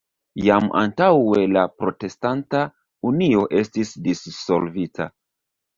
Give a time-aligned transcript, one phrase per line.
[0.45, 2.65] Jam antaŭe la Protestanta
[3.13, 5.13] Unio estis dissolvita.